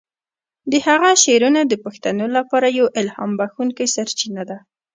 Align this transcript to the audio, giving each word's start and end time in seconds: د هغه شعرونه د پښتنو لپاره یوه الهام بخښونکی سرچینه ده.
د 0.71 0.73
هغه 0.87 1.09
شعرونه 1.23 1.61
د 1.65 1.73
پښتنو 1.85 2.25
لپاره 2.37 2.67
یوه 2.77 2.89
الهام 2.99 3.31
بخښونکی 3.39 3.85
سرچینه 3.95 4.43
ده. 4.49 4.57